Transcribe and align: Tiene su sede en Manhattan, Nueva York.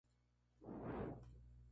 Tiene 0.57 0.65
su 0.65 0.65
sede 0.65 0.73
en 0.73 0.81
Manhattan, 0.81 0.99
Nueva 1.11 1.11
York. 1.15 1.27